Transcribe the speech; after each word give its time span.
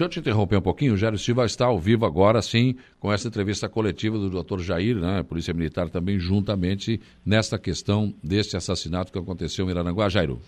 Deixa 0.00 0.08
eu 0.08 0.14
te 0.14 0.18
interromper 0.20 0.56
um 0.56 0.62
pouquinho. 0.62 0.94
O 0.94 0.96
Jairo 0.96 1.18
Silva 1.18 1.44
está 1.44 1.66
ao 1.66 1.78
vivo 1.78 2.06
agora, 2.06 2.40
sim, 2.40 2.74
com 2.98 3.12
essa 3.12 3.28
entrevista 3.28 3.68
coletiva 3.68 4.16
do 4.16 4.30
doutor 4.30 4.58
Jair, 4.60 4.96
né, 4.96 5.22
Polícia 5.22 5.52
Militar 5.52 5.90
também, 5.90 6.18
juntamente 6.18 6.98
nesta 7.24 7.58
questão 7.58 8.10
deste 8.24 8.56
assassinato 8.56 9.12
que 9.12 9.18
aconteceu 9.18 9.66
em 9.66 9.70
Irananguá. 9.70 10.08
Jairo. 10.08 10.40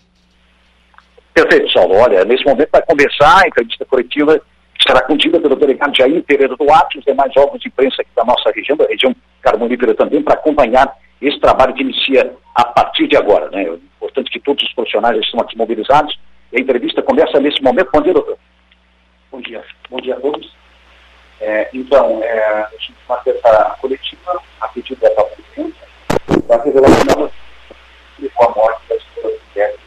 Perfeito, 1.35 1.71
Saulo. 1.71 1.93
Olha, 1.93 2.25
nesse 2.25 2.43
momento 2.43 2.67
vai 2.71 2.81
começar 2.81 3.43
a 3.43 3.47
entrevista 3.47 3.85
coletiva 3.85 4.39
que 4.39 4.87
será 4.87 5.03
conduzida 5.03 5.39
pelo 5.39 5.55
delegado 5.55 5.95
Jair 5.95 6.23
Pereira 6.23 6.55
Duarte 6.55 6.97
e 6.97 6.99
os 7.01 7.05
demais 7.05 7.31
órgãos 7.37 7.61
de 7.61 7.67
imprensa 7.67 8.01
aqui 8.01 8.09
da 8.15 8.25
nossa 8.25 8.49
região, 8.49 8.75
da 8.75 8.87
região 8.87 9.15
carbonífera 9.43 9.93
também, 9.93 10.23
para 10.23 10.33
acompanhar 10.33 10.97
esse 11.21 11.39
trabalho 11.39 11.75
que 11.75 11.83
inicia 11.83 12.33
a 12.55 12.65
partir 12.65 13.07
de 13.07 13.15
agora. 13.15 13.51
Né? 13.51 13.65
É 13.65 13.73
importante 13.97 14.31
que 14.31 14.39
todos 14.39 14.63
os 14.63 14.73
profissionais 14.73 15.19
estão 15.19 15.39
aqui 15.41 15.55
mobilizados. 15.55 16.19
A 16.51 16.59
entrevista 16.59 17.03
começa 17.03 17.39
nesse 17.39 17.61
momento. 17.61 17.91
Bom 17.93 18.01
dia, 18.01 18.13
doutor. 18.13 18.35
Dia. 19.43 19.63
Bom 19.89 19.99
dia 19.99 20.15
a 20.15 20.19
todos. 20.19 20.55
É, 21.41 21.69
então, 21.73 22.23
é, 22.23 22.39
a 22.39 22.69
gente 22.71 22.95
faz 23.05 23.27
essa 23.27 23.77
coletiva 23.81 24.41
a 24.61 24.67
pedido 24.69 25.01
dessa 25.01 25.21
presidência 25.23 25.87
para 26.47 26.63
revelar 26.63 26.89
com 28.35 28.45
a 28.45 28.49
morte 28.55 28.81
das 28.87 29.01
duas 29.15 29.37
mulheres. 29.49 29.79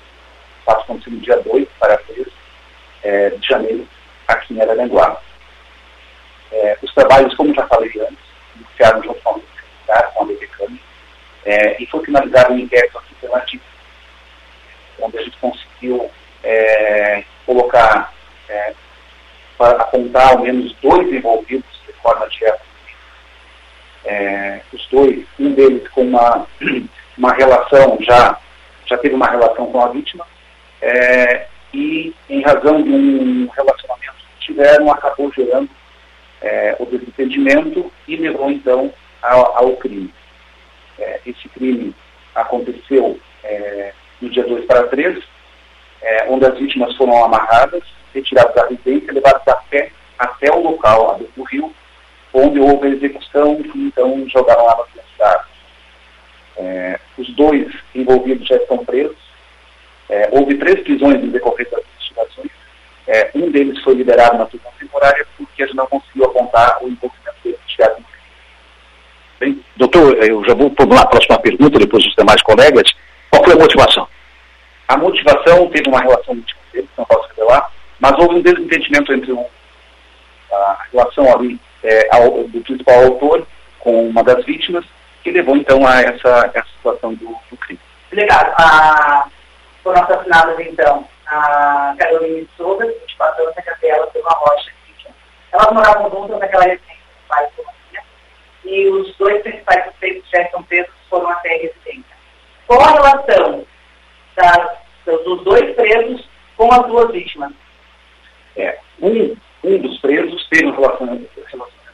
Fato 0.65 0.83
aconteceu 0.83 1.13
no 1.13 1.21
dia 1.21 1.41
2 1.41 1.69
para 1.79 1.97
3 1.97 2.27
é, 3.03 3.31
de 3.31 3.49
janeiro, 3.49 3.89
aqui 4.29 4.53
em 4.53 4.61
Araranguá. 4.61 5.21
É, 6.53 6.79
os 6.83 6.93
trabalhos, 6.93 7.35
como 7.35 7.55
já 7.55 7.67
falei 7.67 7.91
antes, 8.01 8.25
iniciaram 8.57 9.03
junto 9.03 9.23
com 9.23 9.41
a 9.89 10.03
com 10.03 10.21
a 10.21 10.23
americana, 10.23 10.79
é, 11.47 11.83
e 11.83 11.87
foi 11.87 12.05
finalizado 12.05 12.53
um 12.53 12.59
inquérito 12.59 12.99
aqui 12.99 13.15
pela 13.21 13.41
TIP, 13.41 13.63
onde 15.01 15.17
a 15.17 15.23
gente 15.23 15.39
conseguiu 15.39 16.11
é, 16.43 17.25
colocar, 17.47 18.13
para 19.57 19.83
apontar 19.83 20.33
ao 20.33 20.41
menos 20.41 20.75
dois 20.83 21.11
envolvidos 21.13 21.81
de 21.87 21.93
forma 21.95 22.29
direta. 22.29 22.61
É, 24.05 24.61
os 24.73 24.87
dois, 24.89 25.25
um 25.39 25.53
deles 25.53 25.89
com 25.89 26.03
uma, 26.03 26.47
uma 27.19 27.33
relação, 27.33 27.99
já, 28.01 28.39
já 28.87 28.97
teve 28.99 29.15
uma 29.15 29.29
relação 29.29 29.67
com 29.67 29.81
a 29.81 29.89
vítima, 29.89 30.27
é, 30.81 31.47
e 31.75 32.15
em 32.29 32.43
razão 32.43 32.83
de 32.83 32.91
um 32.91 33.49
relacionamento 33.49 34.15
que 34.39 34.47
tiveram, 34.47 34.91
acabou 34.91 35.33
gerando 35.33 35.69
é, 36.41 36.77
o 36.79 36.87
desentendimento 36.87 37.91
e 38.07 38.17
levou 38.17 38.51
então 38.51 38.93
ao, 39.23 39.59
ao 39.59 39.77
crime. 39.77 40.13
É, 40.99 41.21
esse 41.27 41.49
crime 41.49 41.95
aconteceu 42.35 43.19
é, 43.43 43.93
no 44.21 44.31
dia 44.31 44.45
2 44.45 44.65
para 44.67 44.85
3, 44.85 45.23
é, 46.03 46.27
onde 46.29 46.47
as 46.47 46.59
vítimas 46.59 46.95
foram 46.97 47.25
amarradas, 47.25 47.83
retiradas 48.17 48.55
da 48.55 48.67
residência, 48.67 49.13
levadas 49.13 49.47
a 49.47 49.55
pé 49.71 49.91
até 50.19 50.51
o 50.51 50.61
local 50.61 51.21
do 51.37 51.43
rio, 51.45 51.73
onde 52.33 52.59
houve 52.59 52.89
a 52.89 52.91
execução 52.91 53.61
e 53.75 53.87
então 53.87 54.27
jogaram 54.29 54.69
armas 54.69 54.87
na 54.97 55.03
cidade. 55.03 55.45
É, 56.57 56.99
os 57.19 57.29
dois 57.35 57.73
envolvidos 57.95 58.47
já 58.49 58.57
estão 58.57 58.79
presos. 58.79 59.17
É, 60.09 60.29
houve 60.33 60.57
três 60.57 60.81
prisões 60.81 61.23
em 61.23 61.29
decorrência 61.29 61.77
das 61.77 61.85
investigações. 61.95 62.51
É, 63.07 63.31
um 63.35 63.51
deles 63.51 63.83
foi 63.83 63.95
liberado 63.95 64.39
na 64.39 64.47
prisão 64.47 64.71
temporária 64.79 65.27
porque 65.37 65.63
a 65.63 65.67
gente 65.67 65.77
não 65.77 65.87
conseguiu 65.87 66.25
apontar 66.25 66.79
o 66.83 66.89
envolvimento 66.89 67.37
dele 67.43 67.57
investigado 67.57 68.05
Bem, 69.39 69.63
doutor, 69.77 70.17
eu 70.25 70.43
já 70.45 70.55
vou 70.55 70.71
para 70.71 71.01
a 71.01 71.07
próxima 71.07 71.39
pergunta, 71.39 71.79
depois 71.79 72.03
dos 72.03 72.15
demais 72.15 72.43
colegas. 72.43 72.91
Qual 73.31 73.45
foi 73.45 73.53
a 73.53 73.57
motivação? 73.57 74.09
A 74.89 74.97
motivação 74.97 75.69
teve 75.69 75.89
uma 75.89 76.01
relação 76.01 76.35
íntima 76.35 76.61
dele, 76.73 76.89
não 76.97 77.05
posso 77.05 77.29
revelar, 77.29 77.71
mas 78.01 78.13
houve 78.19 78.37
um 78.37 78.43
desentendimento 78.43 79.13
entre 79.13 79.33
a 80.53 80.79
relação 80.93 81.33
ali 81.35 81.61
é, 81.83 82.09
ao, 82.15 82.45
do 82.45 82.61
principal 82.61 83.05
autor 83.05 83.47
com 83.79 84.09
uma 84.09 84.23
das 84.25 84.45
vítimas, 84.45 84.85
que 85.23 85.31
levou 85.31 85.57
então 85.57 85.87
a 85.87 86.01
essa, 86.01 86.51
essa 86.55 86.69
situação 86.77 87.15
do, 87.15 87.37
do 87.51 87.57
crime. 87.57 87.81
Delegado, 88.11 88.55
a, 88.59 89.29
foram 89.83 90.03
assassinadas 90.03 90.59
então 90.61 91.07
a 91.27 91.95
Carolina 91.99 92.41
de 92.41 92.49
Souza, 92.57 92.87
24 92.87 93.43
anos, 93.43 93.59
a 93.59 93.61
Gabriela 93.63 94.11
Silva 94.13 94.31
Rocha, 94.31 94.71
Elas 95.53 95.73
moravam 95.73 96.11
juntas 96.11 96.39
naquela 96.39 96.65
residência, 96.65 96.97
pai 97.29 97.49
e 98.67 98.89
os 98.89 99.17
dois 99.17 99.43
principais 99.43 99.85
suspeitos 99.85 100.29
já 100.29 100.43
estão 100.43 100.63
presos 100.65 100.93
foram 101.09 101.29
até 101.29 101.55
a 101.55 101.63
residência. 101.63 102.17
Qual 102.67 102.81
a 102.81 102.93
relação 102.93 103.65
das, 104.35 104.71
dos 105.25 105.45
dois 105.45 105.75
presos 105.77 106.29
com 106.57 106.73
as 106.73 106.85
duas 106.87 107.13
vítimas? 107.13 107.53
Um, 109.07 109.37
um 109.63 109.79
dos 109.79 109.99
presos 109.99 110.49
teve 110.49 110.67
um 110.67 110.75
relacionamento, 110.75 111.29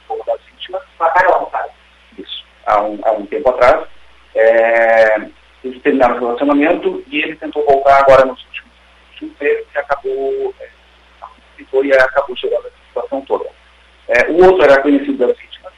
com 0.09 0.15
uma 0.15 0.25
das 0.25 0.41
vítimas. 0.51 0.83
Com 0.97 1.05
a 1.05 1.51
sabe? 1.51 1.71
Isso, 2.19 2.45
há 2.65 2.81
um, 2.81 2.99
há 3.03 3.13
um 3.13 3.27
tempo 3.27 3.51
atrás. 3.51 3.87
É, 4.35 5.17
eles 5.63 5.83
terminaram 5.83 6.17
o 6.17 6.21
relacionamento 6.21 7.05
e 7.09 7.19
ele 7.19 7.37
tentou 7.37 7.65
voltar 7.67 7.99
agora 7.99 8.25
nos 8.25 8.43
últimos, 8.47 8.73
últimos 9.11 9.39
meses 9.39 9.67
e 9.75 9.79
acabou, 9.79 10.55
é, 10.59 10.71
e 11.85 11.93
acabou 11.93 12.35
gerando 12.35 12.67
essa 12.67 12.77
situação 12.89 13.21
toda. 13.23 13.51
É, 14.09 14.31
o 14.31 14.45
outro 14.47 14.65
era 14.65 14.81
conhecido 14.81 15.27
das 15.27 15.37
vítimas 15.37 15.73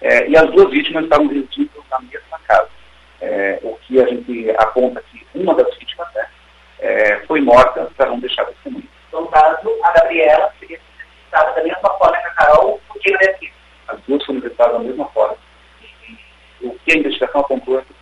é, 0.00 0.28
e 0.28 0.36
as 0.36 0.48
duas 0.52 0.70
vítimas 0.70 1.04
estavam 1.04 1.26
residindo 1.26 1.84
na 1.90 1.98
mesma 2.00 2.38
casa. 2.46 2.70
É, 3.20 3.58
o 3.64 3.76
que 3.82 4.00
a 4.00 4.06
gente 4.06 4.50
aponta 4.56 5.02
que 5.10 5.26
uma 5.34 5.54
das 5.54 5.76
vítimas 5.76 6.06
né, 6.14 6.26
é, 6.78 7.16
foi 7.26 7.40
morta 7.40 7.90
para 7.96 8.06
não 8.06 8.20
deixar 8.20 8.44
testemunho. 8.44 8.88
No 9.18 9.26
caso, 9.28 9.76
a 9.82 9.92
Gabriela 9.92 10.52
seria 10.60 10.78
registrada 10.78 11.52
da 11.54 11.62
mesma 11.64 11.90
forma 11.98 12.16
que 12.18 12.26
a 12.26 12.30
Carol, 12.30 12.80
porque 12.86 13.10
ela 13.10 13.22
é 13.22 13.34
filha. 13.34 13.52
As 13.88 14.00
duas 14.02 14.24
foram 14.24 14.40
registradas 14.40 14.74
da 14.74 14.84
mesma 14.84 15.06
forma. 15.06 15.36
o 16.62 16.70
que 16.70 16.92
a 16.92 16.96
investigação 16.98 17.40
apontou 17.40 17.78
é 17.78 17.82
que 17.82 17.98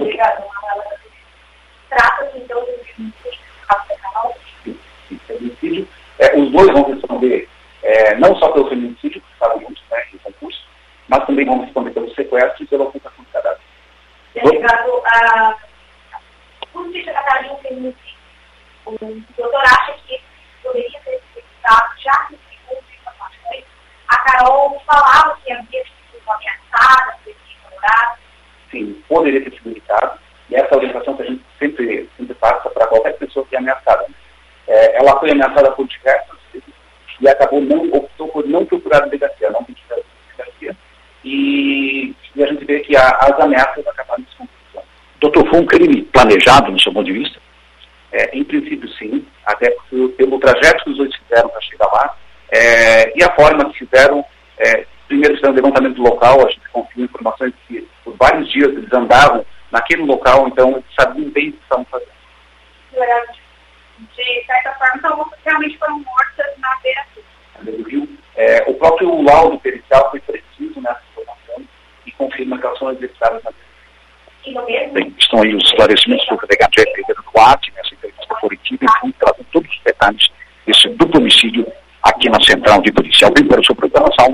Obrigada. 0.00 0.44
Trata-se 1.88 2.38
então 2.38 2.66
de 5.10 5.18
feminicídio. 5.18 5.88
É, 6.18 6.36
os 6.38 6.50
dois 6.50 6.72
vão 6.72 6.82
responder 6.92 7.48
é, 7.82 8.14
não 8.16 8.36
só 8.36 8.50
pelo 8.52 8.68
feminicídio, 8.68 9.20
que 9.20 9.32
estavam 9.32 9.60
juntos 9.60 9.82
né, 9.90 10.04
em 10.12 10.18
concurso, 10.18 10.66
mas 11.08 11.24
também 11.26 11.46
vamos 11.46 11.64
responder 11.64 11.90
pelo 11.90 12.14
sequestro 12.14 12.62
e 12.62 12.66
pela 12.66 12.84
ocultação 12.84 13.24
de 13.24 13.30
cadáver. 13.30 13.60
Delegado, 14.34 15.02
a... 15.06 15.56
por 16.72 16.90
que 16.90 17.02
trataria 17.02 17.52
um 17.52 17.56
feminicídio? 17.58 18.12
O 19.00 19.24
doutor 19.38 19.62
acha 19.64 19.94
que 20.06 20.20
poderia 20.62 21.00
ter 21.00 21.22
sido 21.32 21.44
já 21.98 22.26
que, 22.26 22.38
segundo 22.50 22.84
informações, 22.92 23.64
a 24.08 24.16
Carol 24.18 24.82
falava 24.84 25.38
que 25.42 25.52
havia 25.52 25.82
sido 25.82 26.30
ameaçada, 26.30 27.16
que 27.24 27.30
sido 27.30 27.38
ignorada? 27.66 28.18
Sim, 28.70 29.02
poderia 29.08 29.42
ter 29.42 29.56
sido 29.56 29.70
evitado. 29.70 30.18
E 30.50 30.56
essa 30.56 30.66
é 30.66 30.74
a 30.74 30.76
orientação 30.76 31.16
que 31.16 31.22
a 31.22 31.26
gente 31.26 31.42
sempre, 31.58 32.10
sempre 32.18 32.34
passa 32.34 32.68
para 32.68 32.86
qualquer 32.86 33.16
pessoa 33.16 33.46
que 33.46 33.56
é 33.56 33.58
ameaçada. 33.58 34.06
É, 34.68 34.98
ela 34.98 35.18
foi 35.18 35.30
ameaçada 35.30 35.72
por 35.72 35.86
diversas 35.86 36.36
vezes 36.52 36.68
e 37.18 37.28
acabou 37.28 37.62
não, 37.62 37.84
optou 37.92 38.28
por 38.28 38.46
não 38.46 38.66
procurar 38.66 39.00
delegacia, 39.00 39.50
não 39.50 39.64
pedir 39.64 39.82
delegacia 39.88 40.76
e, 41.24 42.14
e 42.34 42.42
a 42.42 42.46
gente 42.46 42.64
vê 42.64 42.80
que 42.80 42.94
a, 42.96 43.08
as 43.08 43.40
ameaças 43.40 43.86
acabaram 43.86 44.24
se. 44.24 44.48
Doutor, 45.20 45.48
foi 45.48 45.60
um 45.60 45.66
crime 45.66 46.02
planejado 46.02 46.70
no 46.70 46.80
seu 46.80 46.92
ponto 46.92 47.06
de 47.06 47.12
vista? 47.12 47.40
É, 48.12 48.36
em 48.36 48.44
princípio, 48.44 48.88
sim, 48.90 49.26
até 49.46 49.74
pelo, 49.88 50.10
pelo 50.10 50.38
trajeto 50.38 50.84
que 50.84 50.90
os 50.90 50.98
dois 50.98 51.16
fizeram 51.16 51.48
para 51.48 51.60
chegar 51.62 51.86
lá 51.86 52.14
é, 52.52 53.18
e 53.18 53.24
a 53.24 53.34
forma 53.34 53.70
que 53.72 53.78
fizeram. 53.78 54.24
É, 54.58 54.84
primeiro, 55.08 55.34
fizeram 55.34 55.54
um 55.54 55.56
levantamento 55.56 56.02
local, 56.02 56.46
a 56.46 56.50
gente 56.50 56.68
conseguiu 56.68 57.06
informações 57.06 57.54
que 57.66 57.88
por 58.04 58.14
vários 58.16 58.50
dias 58.50 58.68
eles 58.68 58.92
andavam 58.92 59.44
naquele 59.70 60.02
local, 60.02 60.46
então 60.46 60.72
eles 60.72 60.84
sabiam 60.98 61.30
bem 61.30 61.48
o 61.48 61.52
que 61.52 61.62
estavam 61.62 61.84
fazendo. 61.86 62.12
De 64.14 64.44
certa 64.46 64.72
forma, 64.74 64.96
então, 64.96 65.32
realmente 65.44 65.78
foram 65.78 65.98
mortas 66.00 66.46
na 66.58 66.76
beira 66.82 67.04
do 67.62 67.82
rio. 67.88 68.08
É, 68.36 68.64
o 68.66 68.74
próprio 68.74 69.22
laudo 69.22 69.58
pericial 69.60 70.10
foi 70.10 70.20
preciso 70.20 70.80
nessa 70.80 71.00
informação 71.12 71.64
e 72.06 72.12
confirma 72.12 72.58
que 72.58 72.66
elas 72.66 72.78
são 72.78 72.90
executadas 72.90 73.42
na 73.44 73.52
Bem, 74.92 75.14
estão 75.18 75.40
aí 75.40 75.54
os 75.54 75.64
esclarecimentos 75.64 76.26
do 76.26 76.36
delegado 76.36 76.72
Jeff 76.72 76.92
Pedro 77.06 77.24
Duarte 77.32 77.72
nessa 77.76 77.91
Central 82.52 82.82
de 82.82 82.92
Policial 82.92 83.32
Militar, 83.34 83.64
sob 83.64 83.80
programação 83.80 84.31